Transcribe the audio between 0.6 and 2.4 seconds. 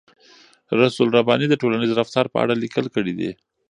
رسول رباني د ټولنیز رفتار په